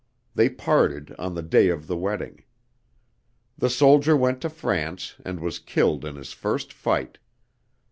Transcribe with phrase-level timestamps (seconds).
[0.33, 2.43] They parted on the day of the wedding.
[3.55, 7.19] The soldier went to France and was killed in his first fight.